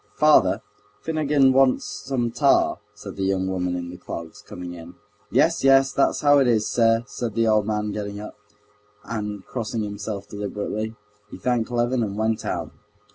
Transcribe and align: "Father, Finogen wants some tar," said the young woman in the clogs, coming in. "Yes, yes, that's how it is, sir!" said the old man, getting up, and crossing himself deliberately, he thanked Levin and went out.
"Father, 0.17 0.63
Finogen 1.03 1.53
wants 1.53 1.85
some 1.85 2.31
tar," 2.31 2.79
said 2.95 3.17
the 3.17 3.23
young 3.23 3.45
woman 3.47 3.75
in 3.75 3.91
the 3.91 3.97
clogs, 3.99 4.41
coming 4.41 4.73
in. 4.73 4.95
"Yes, 5.29 5.63
yes, 5.63 5.91
that's 5.91 6.21
how 6.21 6.39
it 6.39 6.47
is, 6.47 6.67
sir!" 6.67 7.03
said 7.05 7.35
the 7.35 7.47
old 7.47 7.67
man, 7.67 7.91
getting 7.91 8.19
up, 8.19 8.35
and 9.03 9.45
crossing 9.45 9.83
himself 9.83 10.27
deliberately, 10.27 10.95
he 11.29 11.37
thanked 11.37 11.69
Levin 11.69 12.01
and 12.01 12.17
went 12.17 12.43
out. 12.43 12.71